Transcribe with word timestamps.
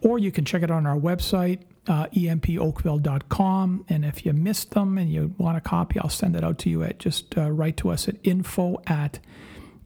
Or 0.00 0.19
you 0.19 0.33
can 0.33 0.47
check 0.47 0.62
it 0.62 0.70
on 0.70 0.87
our 0.87 0.97
website, 0.97 1.59
uh, 1.87 2.06
empoakville.com. 2.06 3.84
And 3.91 4.06
if 4.06 4.25
you 4.25 4.33
missed 4.33 4.70
them 4.70 4.97
and 4.97 5.12
you 5.12 5.34
want 5.36 5.59
a 5.59 5.61
copy, 5.61 6.00
I'll 6.00 6.09
send 6.09 6.34
it 6.34 6.42
out 6.42 6.56
to 6.61 6.70
you 6.70 6.83
at 6.83 6.98
just 6.98 7.36
uh, 7.36 7.50
write 7.50 7.77
to 7.78 7.91
us 7.91 8.09
at 8.09 8.16
info 8.22 8.80
at 8.86 9.19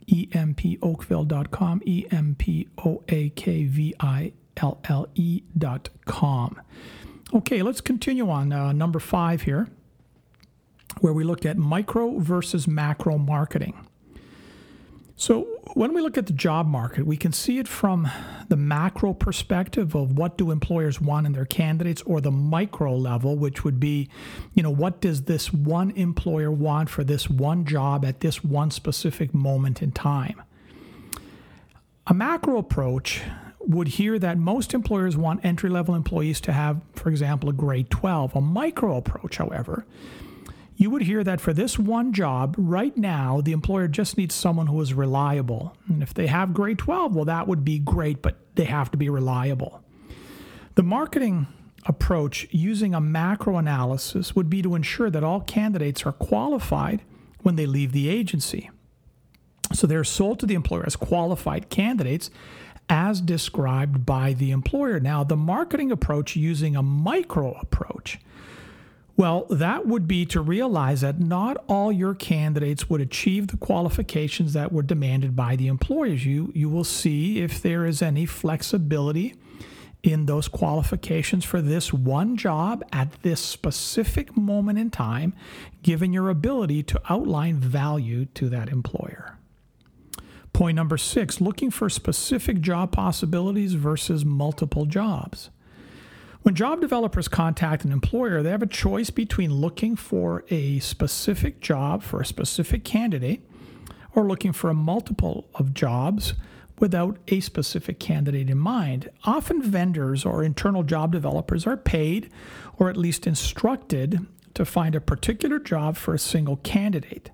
empoakville.com, 0.09 1.83
E 1.85 2.07
M 2.13 2.37
P 2.39 2.69
O 2.87 3.03
A 3.09 3.31
K 3.31 3.65
V 3.65 3.97
I 3.99 4.33
L 4.59 4.79
L 4.85 5.09
E.com. 5.17 6.61
Okay, 7.35 7.61
let's 7.63 7.83
continue 7.83 8.31
on 8.31 8.53
uh, 8.53 8.73
number 8.73 8.99
five 8.99 9.43
here, 9.43 9.69
where 11.01 11.13
we 11.13 11.25
look 11.25 11.45
at 11.45 11.59
micro 11.59 12.19
versus 12.19 12.67
macro 12.67 13.19
marketing. 13.19 13.87
So, 15.15 15.47
when 15.75 15.93
we 15.93 16.01
look 16.01 16.17
at 16.17 16.27
the 16.27 16.33
job 16.33 16.67
market, 16.67 17.05
we 17.05 17.19
can 17.19 17.33
see 17.33 17.59
it 17.59 17.69
from 17.69 18.09
the 18.49 18.57
macro 18.57 19.13
perspective 19.13 19.95
of 19.95 20.17
what 20.17 20.39
do 20.39 20.51
employers 20.51 21.03
want 21.03 21.27
in 21.27 21.33
their 21.33 21.45
candidates, 21.45 22.01
or 22.03 22.23
the 22.23 22.31
micro 22.31 22.97
level, 22.97 23.37
which 23.37 23.63
would 23.63 23.79
be, 23.79 24.09
you 24.55 24.63
know, 24.63 24.71
what 24.71 25.03
does 25.03 25.25
this 25.25 25.53
one 25.53 25.91
employer 25.91 26.51
want 26.51 26.89
for 26.89 27.05
this 27.05 27.29
one 27.29 27.67
job 27.67 28.07
at 28.07 28.21
this 28.21 28.43
one 28.43 28.71
specific 28.71 29.35
moment 29.35 29.83
in 29.83 29.93
time? 29.93 30.41
A 32.07 32.15
macro 32.15 32.57
approach 32.57 33.21
would 33.69 33.89
hear 33.89 34.19
that 34.19 34.39
most 34.39 34.73
employers 34.73 35.17
want 35.17 35.45
entry 35.45 35.69
level 35.69 35.95
employees 35.95 36.41
to 36.41 36.53
have, 36.53 36.81
for 36.95 37.11
example, 37.11 37.51
a 37.51 37.53
grade 37.53 37.91
12. 37.91 38.35
A 38.35 38.41
micro 38.41 38.97
approach, 38.97 39.37
however, 39.37 39.85
you 40.77 40.91
would 40.91 41.03
hear 41.03 41.23
that 41.23 41.41
for 41.41 41.53
this 41.53 41.79
one 41.79 42.13
job, 42.13 42.55
right 42.57 42.97
now, 42.97 43.41
the 43.43 43.53
employer 43.53 43.87
just 43.87 44.17
needs 44.17 44.35
someone 44.35 44.69
who 44.69 44.81
is 44.81 44.95
reliable. 44.95 45.77
And 45.87 46.03
if 46.03 46.15
they 46.15 46.29
have 46.29 46.55
grade 46.55 46.79
12, 46.79 47.15
well, 47.15 47.25
that 47.27 47.47
would 47.47 47.65
be 47.65 47.79
great, 47.79 48.23
but 48.23 48.39
they 48.55 48.65
have 48.65 48.91
to 48.93 48.97
be 48.97 49.11
reliable. 49.11 49.83
The 50.77 50.83
marketing 50.83 51.49
approach 51.85 52.47
using 52.51 52.95
a 52.95 53.01
macro 53.01 53.57
analysis 53.57 54.35
would 54.35 54.49
be 54.49 54.63
to 54.63 54.75
ensure 54.75 55.11
that 55.11 55.25
all 55.25 55.41
candidates 55.41 56.07
are 56.07 56.13
qualified 56.13 57.03
when 57.43 57.57
they 57.57 57.67
leave 57.67 57.93
the 57.93 58.09
agency. 58.09 58.71
So 59.73 59.87
they're 59.87 60.05
sold 60.05 60.41
to 60.41 60.47
the 60.47 60.55
employer 60.55 60.85
as 60.87 60.97
qualified 60.97 61.69
candidates 61.69 62.31
as 62.89 63.21
described 63.21 64.07
by 64.07 64.33
the 64.33 64.51
employer. 64.51 65.01
Now, 65.01 65.25
the 65.25 65.37
marketing 65.37 65.93
approach 65.93 66.37
using 66.37 66.77
a 66.77 66.83
micro 66.83 67.53
approach, 67.61 68.19
well, 69.17 69.47
that 69.51 69.87
would 69.87 70.07
be 70.07 70.25
to 70.27 70.41
realize 70.41 71.01
that 71.01 71.19
not 71.19 71.63
all 71.67 71.91
your 71.91 72.15
candidates 72.15 72.89
would 72.89 73.01
achieve 73.01 73.49
the 73.49 73.57
qualifications 73.57 74.53
that 74.53 74.73
were 74.73 74.83
demanded 74.83 75.35
by 75.35 75.57
the 75.57 75.67
employers. 75.67 76.25
You, 76.25 76.53
you 76.55 76.69
will 76.69 76.85
see 76.85 77.41
if 77.41 77.61
there 77.61 77.85
is 77.85 78.01
any 78.01 78.27
flexibility 78.27 79.35
in 80.03 80.27
those 80.27 80.47
qualifications 80.47 81.45
for 81.45 81.61
this 81.61 81.93
one 81.93 82.37
job 82.37 82.85
at 82.93 83.23
this 83.23 83.41
specific 83.41 84.37
moment 84.37 84.79
in 84.79 84.91
time, 84.91 85.35
given 85.83 86.13
your 86.13 86.31
ability 86.31 86.85
to 86.85 87.03
outline 87.11 87.57
value 87.57 88.25
to 88.27 88.49
that 88.49 88.69
employer. 88.69 89.37
Point 90.53 90.77
number 90.77 90.97
six 90.97 91.41
looking 91.41 91.71
for 91.71 91.89
specific 91.89 92.61
job 92.61 92.93
possibilities 92.93 93.75
versus 93.75 94.25
multiple 94.25 94.87
jobs. 94.87 95.51
When 96.43 96.55
job 96.55 96.81
developers 96.81 97.29
contact 97.29 97.85
an 97.85 97.93
employer, 97.93 98.43
they 98.43 98.51
have 98.51 98.63
a 98.63 98.67
choice 98.67 99.11
between 99.11 99.53
looking 99.53 99.97
for 99.97 100.45
a 100.51 100.79
specific 100.79 101.61
job 101.61 102.03
for 102.03 102.21
a 102.21 102.27
specific 102.27 102.85
candidate 102.85 103.47
or 104.15 104.27
looking 104.27 104.53
for 104.53 104.71
a 104.71 104.75
multiple 104.75 105.49
of 105.55 105.75
jobs 105.75 106.35
without 106.79 107.19
a 107.29 107.41
specific 107.41 107.99
candidate 107.99 108.49
in 108.49 108.59
mind. 108.59 109.11
Often, 109.25 109.63
vendors 109.63 110.25
or 110.25 110.43
internal 110.43 110.85
job 110.85 111.13
developers 111.13 111.67
are 111.67 111.77
paid 111.77 112.31
or 112.79 112.89
at 112.89 112.97
least 112.97 113.27
instructed 113.27 114.27
to 114.55 114.65
find 114.65 114.95
a 114.95 115.01
particular 115.01 115.59
job 115.59 115.97
for 115.97 116.15
a 116.15 116.19
single 116.19 116.57
candidate. 116.57 117.31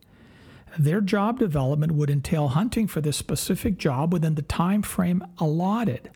Their 0.78 1.00
job 1.00 1.38
development 1.38 1.92
would 1.92 2.10
entail 2.10 2.48
hunting 2.48 2.86
for 2.86 3.00
this 3.00 3.16
specific 3.16 3.78
job 3.78 4.12
within 4.12 4.34
the 4.34 4.42
time 4.42 4.82
frame 4.82 5.24
allotted. 5.38 6.10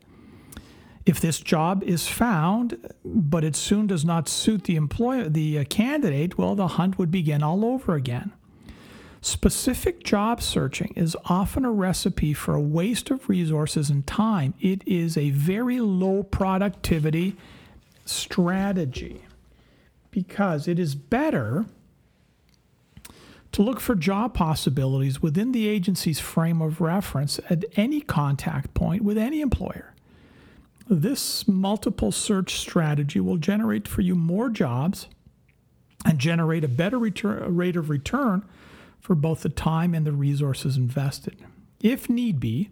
If 1.06 1.20
this 1.20 1.40
job 1.40 1.82
is 1.84 2.06
found, 2.06 2.92
but 3.04 3.44
it 3.44 3.56
soon 3.56 3.86
does 3.86 4.04
not 4.04 4.28
suit 4.28 4.64
the 4.64 4.76
employer, 4.76 5.28
the 5.28 5.60
uh, 5.60 5.64
candidate, 5.64 6.36
well, 6.36 6.54
the 6.54 6.68
hunt 6.68 6.98
would 6.98 7.10
begin 7.10 7.42
all 7.42 7.64
over 7.64 7.94
again. 7.94 8.32
Specific 9.20 10.04
job 10.04 10.42
searching 10.42 10.92
is 10.94 11.16
often 11.24 11.64
a 11.64 11.72
recipe 11.72 12.34
for 12.34 12.54
a 12.54 12.60
waste 12.60 13.10
of 13.10 13.28
resources 13.28 13.90
and 13.90 14.06
time. 14.06 14.54
It 14.60 14.86
is 14.86 15.16
a 15.16 15.30
very 15.30 15.80
low 15.80 16.22
productivity 16.22 17.36
strategy 18.04 19.24
because 20.10 20.68
it 20.68 20.78
is 20.78 20.94
better 20.94 21.66
to 23.52 23.62
look 23.62 23.80
for 23.80 23.94
job 23.94 24.34
possibilities 24.34 25.22
within 25.22 25.52
the 25.52 25.68
agency's 25.68 26.20
frame 26.20 26.60
of 26.60 26.80
reference 26.80 27.40
at 27.48 27.64
any 27.76 28.00
contact 28.00 28.74
point 28.74 29.02
with 29.02 29.18
any 29.18 29.40
employer. 29.40 29.94
This 30.88 31.46
multiple 31.46 32.12
search 32.12 32.58
strategy 32.58 33.20
will 33.20 33.36
generate 33.36 33.86
for 33.86 34.00
you 34.00 34.14
more 34.14 34.48
jobs 34.48 35.06
and 36.04 36.18
generate 36.18 36.64
a 36.64 36.68
better 36.68 36.98
return, 36.98 37.56
rate 37.56 37.76
of 37.76 37.90
return 37.90 38.44
for 39.00 39.14
both 39.14 39.42
the 39.42 39.48
time 39.48 39.94
and 39.94 40.06
the 40.06 40.12
resources 40.12 40.76
invested. 40.76 41.36
If 41.80 42.08
need 42.08 42.40
be, 42.40 42.70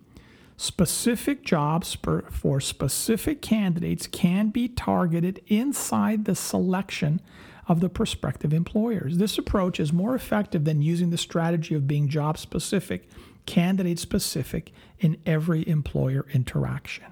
specific 0.56 1.44
jobs 1.44 1.96
for 2.30 2.60
specific 2.60 3.42
candidates 3.42 4.06
can 4.06 4.48
be 4.48 4.68
targeted 4.68 5.42
inside 5.46 6.24
the 6.24 6.34
selection 6.34 7.20
of 7.68 7.80
the 7.80 7.88
prospective 7.88 8.52
employers. 8.52 9.18
This 9.18 9.38
approach 9.38 9.80
is 9.80 9.92
more 9.92 10.14
effective 10.14 10.64
than 10.64 10.82
using 10.82 11.10
the 11.10 11.18
strategy 11.18 11.74
of 11.74 11.86
being 11.86 12.08
job 12.08 12.38
specific, 12.38 13.08
candidate 13.44 13.98
specific 13.98 14.72
in 14.98 15.16
every 15.26 15.66
employer 15.68 16.26
interaction. 16.32 17.06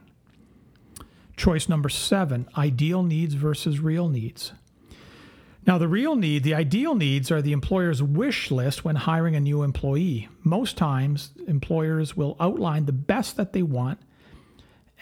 Choice 1.36 1.68
number 1.68 1.88
seven 1.88 2.46
ideal 2.56 3.02
needs 3.02 3.34
versus 3.34 3.80
real 3.80 4.08
needs. 4.08 4.52
Now, 5.66 5.78
the 5.78 5.88
real 5.88 6.14
need, 6.14 6.44
the 6.44 6.54
ideal 6.54 6.94
needs 6.94 7.30
are 7.30 7.40
the 7.40 7.52
employer's 7.52 8.02
wish 8.02 8.50
list 8.50 8.84
when 8.84 8.96
hiring 8.96 9.34
a 9.34 9.40
new 9.40 9.62
employee. 9.62 10.28
Most 10.42 10.76
times, 10.76 11.30
employers 11.48 12.16
will 12.16 12.36
outline 12.38 12.84
the 12.84 12.92
best 12.92 13.36
that 13.38 13.54
they 13.54 13.62
want 13.62 13.98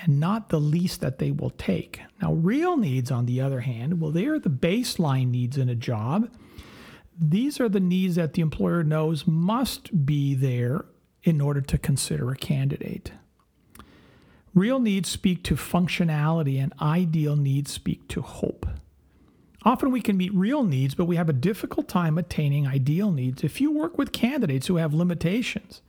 and 0.02 0.18
not 0.18 0.48
the 0.48 0.60
least 0.60 1.00
that 1.00 1.18
they 1.18 1.30
will 1.30 1.50
take. 1.50 2.00
Now, 2.20 2.32
real 2.32 2.76
needs, 2.76 3.10
on 3.10 3.26
the 3.26 3.40
other 3.40 3.60
hand, 3.60 4.00
well, 4.00 4.10
they 4.10 4.26
are 4.26 4.38
the 4.38 4.50
baseline 4.50 5.30
needs 5.30 5.56
in 5.56 5.68
a 5.68 5.76
job. 5.76 6.28
These 7.18 7.60
are 7.60 7.68
the 7.68 7.80
needs 7.80 8.16
that 8.16 8.32
the 8.32 8.42
employer 8.42 8.82
knows 8.82 9.26
must 9.26 10.04
be 10.04 10.34
there 10.34 10.86
in 11.22 11.40
order 11.40 11.60
to 11.60 11.78
consider 11.78 12.30
a 12.30 12.36
candidate. 12.36 13.12
Real 14.54 14.80
needs 14.80 15.08
speak 15.08 15.44
to 15.44 15.54
functionality, 15.54 16.60
and 16.60 16.74
ideal 16.80 17.36
needs 17.36 17.70
speak 17.70 18.08
to 18.08 18.22
hope. 18.22 18.66
Often 19.64 19.92
we 19.92 20.00
can 20.00 20.16
meet 20.16 20.34
real 20.34 20.64
needs, 20.64 20.96
but 20.96 21.04
we 21.04 21.14
have 21.14 21.28
a 21.28 21.32
difficult 21.32 21.88
time 21.88 22.18
attaining 22.18 22.66
ideal 22.66 23.12
needs. 23.12 23.44
If 23.44 23.60
you 23.60 23.70
work 23.70 23.96
with 23.96 24.10
candidates 24.10 24.66
who 24.66 24.76
have 24.76 24.92
limitations, 24.92 25.80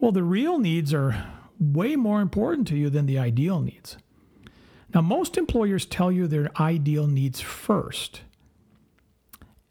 well, 0.00 0.12
the 0.12 0.22
real 0.22 0.58
needs 0.58 0.94
are 0.94 1.26
way 1.58 1.96
more 1.96 2.20
important 2.20 2.68
to 2.68 2.76
you 2.76 2.90
than 2.90 3.06
the 3.06 3.18
ideal 3.18 3.60
needs. 3.60 3.96
Now, 4.94 5.02
most 5.02 5.36
employers 5.36 5.84
tell 5.84 6.10
you 6.10 6.26
their 6.26 6.50
ideal 6.60 7.06
needs 7.06 7.40
first, 7.40 8.22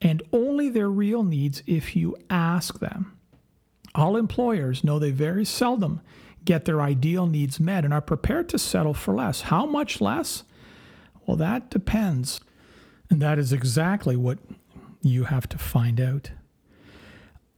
and 0.01 0.21
only 0.31 0.69
their 0.69 0.89
real 0.89 1.23
needs 1.23 1.63
if 1.65 1.95
you 1.95 2.15
ask 2.29 2.79
them. 2.79 3.17
All 3.95 4.15
employers 4.15 4.83
know 4.83 4.99
they 4.99 5.11
very 5.11 5.43
seldom 5.43 6.01
get 6.45 6.65
their 6.65 6.81
ideal 6.81 7.25
needs 7.25 7.59
met 7.59 7.83
and 7.83 7.93
are 7.93 8.01
prepared 8.01 8.47
to 8.49 8.59
settle 8.59 8.93
for 8.93 9.13
less. 9.13 9.41
How 9.41 9.65
much 9.65 9.99
less? 9.99 10.43
Well, 11.25 11.35
that 11.37 11.69
depends. 11.69 12.39
And 13.09 13.21
that 13.21 13.39
is 13.39 13.51
exactly 13.51 14.15
what 14.15 14.37
You 15.01 15.25
have 15.25 15.47
to 15.49 15.57
find 15.57 16.01
out. 16.01 16.31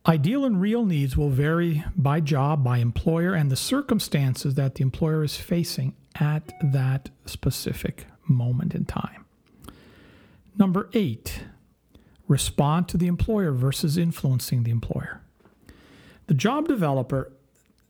Ideal 0.09 0.43
and 0.43 0.59
real 0.59 0.87
needs 0.87 1.15
will 1.15 1.29
vary 1.29 1.83
by 1.95 2.19
job, 2.19 2.63
by 2.63 2.79
employer, 2.79 3.35
and 3.35 3.51
the 3.51 3.55
circumstances 3.55 4.55
that 4.55 4.73
the 4.73 4.81
employer 4.81 5.23
is 5.23 5.37
facing 5.37 5.93
at 6.15 6.51
that 6.63 7.11
specific 7.27 8.07
moment 8.27 8.73
in 8.73 8.85
time. 8.85 9.25
Number 10.57 10.89
eight, 10.93 11.43
respond 12.27 12.87
to 12.87 12.97
the 12.97 13.05
employer 13.05 13.51
versus 13.51 13.99
influencing 13.99 14.63
the 14.63 14.71
employer. 14.71 15.21
The 16.25 16.33
job 16.33 16.67
developer 16.67 17.31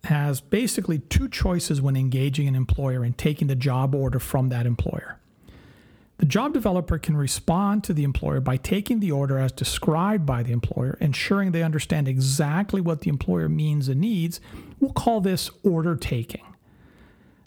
has 0.03 0.41
basically 0.41 0.99
two 0.99 1.29
choices 1.29 1.81
when 1.81 1.95
engaging 1.95 2.49
an 2.49 2.55
employer 2.55 3.05
and 3.05 3.17
taking 3.17 3.47
the 3.47 3.55
job 3.55 3.95
order 3.95 4.19
from 4.19 4.49
that 4.49 4.65
employer. 4.65 5.18
The 6.19 6.25
job 6.25 6.53
developer 6.53 6.97
can 6.97 7.15
respond 7.15 7.85
to 7.85 7.93
the 7.93 8.03
employer 8.03 8.41
by 8.41 8.57
taking 8.57 8.99
the 8.99 9.11
order 9.11 9.39
as 9.39 9.53
described 9.53 10.25
by 10.25 10.43
the 10.43 10.51
employer, 10.51 10.97
ensuring 10.99 11.51
they 11.51 11.63
understand 11.63 12.09
exactly 12.09 12.81
what 12.81 13.01
the 13.01 13.09
employer 13.09 13.47
means 13.47 13.87
and 13.87 14.01
needs. 14.01 14.41
We'll 14.81 14.91
call 14.91 15.21
this 15.21 15.49
order 15.63 15.95
taking. 15.95 16.43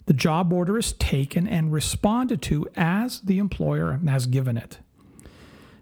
The 0.07 0.13
job 0.13 0.51
order 0.51 0.79
is 0.79 0.93
taken 0.93 1.47
and 1.47 1.71
responded 1.71 2.41
to 2.43 2.67
as 2.75 3.21
the 3.21 3.37
employer 3.37 3.99
has 4.07 4.25
given 4.25 4.57
it. 4.57 4.79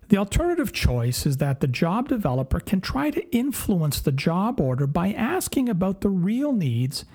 The 0.10 0.18
alternative 0.18 0.74
choice 0.74 1.26
is 1.26 1.38
that 1.38 1.62
the 1.62 1.68
job 1.68 2.10
developer 2.10 2.60
can 2.60 2.82
try 2.82 3.10
to 3.12 3.34
influence 3.34 4.02
the 4.02 4.12
job 4.12 4.60
order 4.60 4.86
by 4.86 5.14
asking 5.14 5.70
about 5.70 6.02
the 6.02 6.10
real 6.10 6.52
needs 6.52 7.06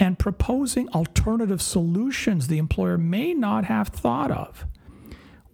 and 0.00 0.18
proposing 0.18 0.88
alternative 0.88 1.62
solutions 1.62 2.48
the 2.48 2.58
employer 2.58 2.98
may 2.98 3.34
not 3.34 3.66
have 3.66 3.86
thought 3.86 4.32
of. 4.32 4.66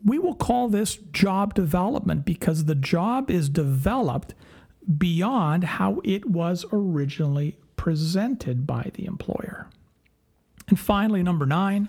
We 0.05 0.19
will 0.19 0.35
call 0.35 0.69
this 0.69 0.97
job 0.97 1.55
development 1.55 2.25
because 2.25 2.65
the 2.65 2.75
job 2.75 3.31
is 3.31 3.49
developed 3.49 4.35
beyond 4.97 5.65
how 5.65 6.01
it 6.05 6.27
was 6.27 6.65
originally 6.73 7.57
presented 7.77 8.67
by 8.67 8.91
the 8.95 9.07
employer. 9.07 9.69
And 10.69 10.79
finally, 10.79 11.23
number 11.23 11.47
nine, 11.47 11.89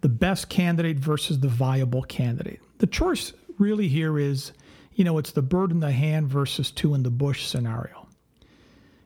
the 0.00 0.08
best 0.08 0.48
candidate 0.48 0.98
versus 0.98 1.40
the 1.40 1.48
viable 1.48 2.02
candidate. 2.02 2.60
The 2.78 2.86
choice 2.86 3.32
really 3.58 3.88
here 3.88 4.18
is, 4.18 4.52
you 4.94 5.04
know, 5.04 5.18
it's 5.18 5.32
the 5.32 5.42
bird 5.42 5.70
in 5.70 5.80
the 5.80 5.92
hand 5.92 6.28
versus 6.28 6.70
two 6.70 6.94
in 6.94 7.02
the 7.02 7.10
bush 7.10 7.46
scenario. 7.46 8.08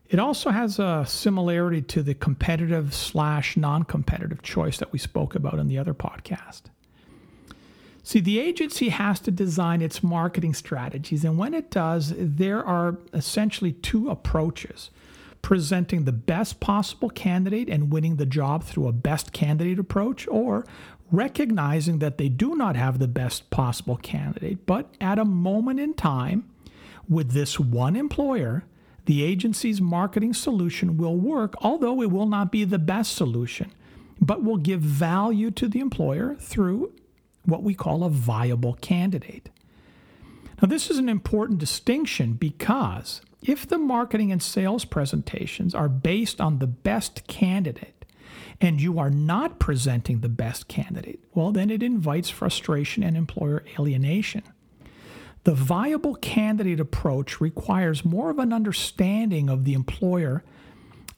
It 0.08 0.18
also 0.18 0.50
has 0.50 0.78
a 0.78 1.04
similarity 1.06 1.82
to 1.82 2.02
the 2.02 2.14
competitive 2.14 2.94
slash 2.94 3.56
non 3.56 3.82
competitive 3.82 4.42
choice 4.42 4.78
that 4.78 4.92
we 4.92 4.98
spoke 4.98 5.34
about 5.34 5.58
in 5.58 5.66
the 5.66 5.78
other 5.78 5.94
podcast. 5.94 6.62
See, 8.06 8.20
the 8.20 8.38
agency 8.38 8.90
has 8.90 9.18
to 9.18 9.32
design 9.32 9.82
its 9.82 10.00
marketing 10.00 10.54
strategies, 10.54 11.24
and 11.24 11.36
when 11.36 11.52
it 11.54 11.72
does, 11.72 12.14
there 12.16 12.64
are 12.64 12.98
essentially 13.12 13.72
two 13.72 14.08
approaches 14.10 14.90
presenting 15.42 16.04
the 16.04 16.12
best 16.12 16.60
possible 16.60 17.10
candidate 17.10 17.68
and 17.68 17.92
winning 17.92 18.14
the 18.14 18.24
job 18.24 18.62
through 18.62 18.86
a 18.86 18.92
best 18.92 19.32
candidate 19.32 19.80
approach, 19.80 20.28
or 20.28 20.64
recognizing 21.10 21.98
that 21.98 22.16
they 22.16 22.28
do 22.28 22.54
not 22.54 22.76
have 22.76 23.00
the 23.00 23.08
best 23.08 23.50
possible 23.50 23.96
candidate, 23.96 24.66
but 24.66 24.94
at 25.00 25.18
a 25.18 25.24
moment 25.24 25.80
in 25.80 25.92
time, 25.92 26.48
with 27.08 27.32
this 27.32 27.58
one 27.58 27.96
employer, 27.96 28.62
the 29.06 29.24
agency's 29.24 29.80
marketing 29.80 30.32
solution 30.32 30.96
will 30.96 31.16
work, 31.16 31.54
although 31.60 32.00
it 32.02 32.12
will 32.12 32.28
not 32.28 32.52
be 32.52 32.62
the 32.62 32.78
best 32.78 33.16
solution, 33.16 33.72
but 34.20 34.44
will 34.44 34.58
give 34.58 34.80
value 34.80 35.50
to 35.50 35.66
the 35.66 35.80
employer 35.80 36.36
through 36.36 36.92
what 37.46 37.62
we 37.62 37.74
call 37.74 38.04
a 38.04 38.10
viable 38.10 38.74
candidate. 38.74 39.48
Now, 40.60 40.68
this 40.68 40.90
is 40.90 40.98
an 40.98 41.08
important 41.08 41.58
distinction 41.58 42.34
because 42.34 43.20
if 43.42 43.66
the 43.66 43.78
marketing 43.78 44.32
and 44.32 44.42
sales 44.42 44.84
presentations 44.84 45.74
are 45.74 45.88
based 45.88 46.40
on 46.40 46.58
the 46.58 46.66
best 46.66 47.26
candidate 47.26 48.04
and 48.60 48.80
you 48.80 48.98
are 48.98 49.10
not 49.10 49.58
presenting 49.58 50.20
the 50.20 50.28
best 50.28 50.66
candidate, 50.66 51.20
well, 51.34 51.52
then 51.52 51.70
it 51.70 51.82
invites 51.82 52.30
frustration 52.30 53.02
and 53.02 53.16
employer 53.16 53.64
alienation. 53.78 54.42
The 55.44 55.54
viable 55.54 56.16
candidate 56.16 56.80
approach 56.80 57.40
requires 57.40 58.04
more 58.04 58.30
of 58.30 58.38
an 58.38 58.52
understanding 58.52 59.48
of 59.48 59.64
the 59.64 59.74
employer 59.74 60.42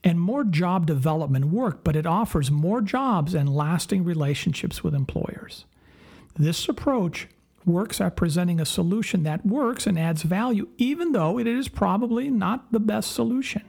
and 0.04 0.20
more 0.20 0.44
job 0.44 0.86
development 0.86 1.46
work, 1.46 1.82
but 1.82 1.96
it 1.96 2.06
offers 2.06 2.50
more 2.50 2.82
jobs 2.82 3.34
and 3.34 3.48
lasting 3.48 4.04
relationships 4.04 4.84
with 4.84 4.94
employers. 4.94 5.37
This 6.38 6.68
approach 6.68 7.26
works 7.64 8.00
at 8.00 8.16
presenting 8.16 8.60
a 8.60 8.64
solution 8.64 9.24
that 9.24 9.44
works 9.44 9.86
and 9.86 9.98
adds 9.98 10.22
value, 10.22 10.68
even 10.78 11.12
though 11.12 11.38
it 11.38 11.46
is 11.46 11.68
probably 11.68 12.30
not 12.30 12.70
the 12.72 12.80
best 12.80 13.12
solution. 13.12 13.62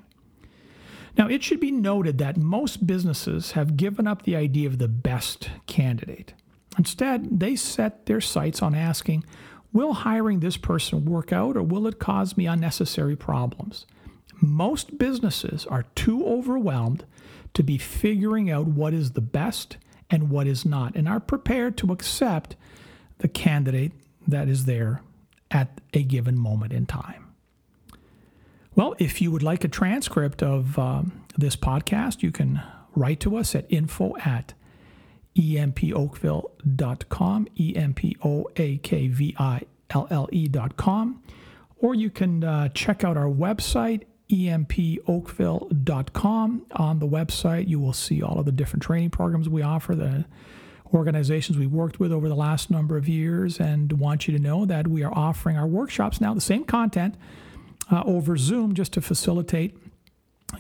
Now, 1.18 1.28
it 1.28 1.44
should 1.44 1.60
be 1.60 1.72
noted 1.72 2.18
that 2.20 2.38
most 2.38 2.86
businesses 2.86 3.52
have 3.52 3.76
given 3.76 4.08
up 4.08 4.22
the 4.22 4.36
idea 4.36 4.68
of 4.68 4.78
the 4.78 4.88
best 4.88 5.50
candidate. 5.66 6.34
Instead, 6.78 7.40
they 7.40 7.56
set 7.56 8.06
their 8.06 8.22
sights 8.22 8.62
on 8.62 8.76
asking, 8.76 9.26
Will 9.74 9.94
hiring 9.94 10.40
this 10.40 10.58
person 10.58 11.06
work 11.06 11.34
out 11.34 11.58
or 11.58 11.62
will 11.62 11.88
it 11.88 12.00
cause 12.00 12.38
me 12.38 12.46
unnecessary 12.48 13.16
problems? 13.16 13.86
Most 14.42 14.98
businesses 14.98 15.66
are 15.68 15.86
too 15.96 16.26
overwhelmed 16.26 17.06
to 17.54 17.64
be 17.64 17.78
figuring 17.78 18.50
out 18.50 18.68
what 18.68 18.94
is 18.94 19.12
the 19.12 19.22
best 19.22 19.78
and 20.10 20.30
what 20.30 20.48
is 20.48 20.66
not, 20.66 20.96
and 20.96 21.08
are 21.08 21.20
prepared 21.20 21.78
to 21.78 21.92
accept 21.92 22.56
the 23.20 23.28
candidate 23.28 23.92
that 24.28 24.48
is 24.48 24.66
there 24.66 25.02
at 25.52 25.82
a 25.94 26.04
given 26.04 26.38
moment 26.38 26.74
in 26.74 26.86
time. 26.86 27.28
Well, 28.76 28.96
if 29.00 29.22
you 29.22 29.32
would 29.32 29.44
like 29.44 29.64
a 29.64 29.68
transcript 29.68 30.42
of 30.42 30.80
um, 30.80 31.24
this 31.38 31.56
podcast, 31.56 32.24
you 32.24 32.32
can 32.32 32.62
write 32.96 33.20
to 33.22 33.36
us 33.36 33.56
at 33.56 33.66
info 33.70 34.16
at 34.18 34.54
empoakville.com, 35.36 37.48
E 37.58 37.76
M 37.76 37.94
P 37.94 38.16
O 38.24 38.48
A 38.56 38.78
K 38.78 39.08
V 39.08 39.36
I 39.38 39.62
L 39.90 40.08
L 40.10 40.30
E.com, 40.32 41.22
or 41.78 41.96
you 41.96 42.10
can 42.10 42.44
uh, 42.44 42.70
check 42.70 43.04
out 43.04 43.18
our 43.18 43.30
website, 43.30 44.04
empoakville.com. 44.32 46.66
On 46.72 47.00
the 47.00 47.08
website, 47.08 47.68
you 47.68 47.80
will 47.80 47.94
see 47.94 48.22
all 48.22 48.40
of 48.40 48.46
the 48.46 48.52
different 48.52 48.84
training 48.84 49.10
programs 49.10 49.50
we 49.50 49.62
offer, 49.62 49.96
the 49.96 50.26
organizations 50.94 51.58
we 51.58 51.68
worked 51.68 52.00
with 52.00 52.12
over 52.12 52.30
the 52.30 52.36
last 52.36 52.72
number 52.72 52.98
of 52.98 53.08
years, 53.08 53.60
and 53.60 53.94
want 53.94 54.28
you 54.28 54.38
to 54.38 54.42
know 54.42 54.66
that 54.66 54.88
we 54.88 55.04
are 55.04 55.14
offering 55.14 55.58
our 55.58 55.68
workshops 55.68 56.22
now, 56.22 56.34
the 56.34 56.42
same 56.42 56.64
content 56.64 57.16
uh, 57.92 58.04
over 58.06 58.38
Zoom, 58.38 58.74
just 58.74 58.94
to 58.94 59.02
facilitate 59.02 59.78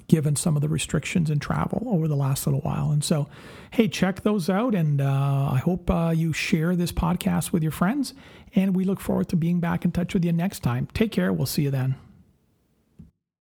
given 0.07 0.35
some 0.35 0.55
of 0.55 0.61
the 0.61 0.69
restrictions 0.69 1.29
in 1.29 1.39
travel 1.39 1.83
over 1.87 2.07
the 2.07 2.15
last 2.15 2.45
little 2.45 2.61
while. 2.61 2.91
And 2.91 3.03
so, 3.03 3.27
hey, 3.71 3.87
check 3.87 4.21
those 4.21 4.49
out. 4.49 4.75
And 4.75 5.01
uh, 5.01 5.49
I 5.51 5.61
hope 5.63 5.89
uh, 5.89 6.13
you 6.15 6.33
share 6.33 6.75
this 6.75 6.91
podcast 6.91 7.51
with 7.51 7.63
your 7.63 7.71
friends. 7.71 8.13
And 8.55 8.75
we 8.75 8.83
look 8.83 8.99
forward 8.99 9.29
to 9.29 9.35
being 9.35 9.59
back 9.59 9.85
in 9.85 9.91
touch 9.91 10.13
with 10.13 10.25
you 10.25 10.31
next 10.31 10.59
time. 10.59 10.87
Take 10.93 11.11
care. 11.11 11.31
We'll 11.33 11.45
see 11.45 11.63
you 11.63 11.71
then. 11.71 11.95